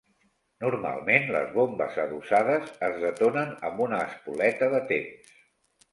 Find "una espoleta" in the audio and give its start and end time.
3.89-4.71